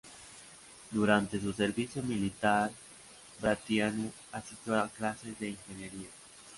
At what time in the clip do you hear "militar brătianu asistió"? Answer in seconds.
2.01-4.73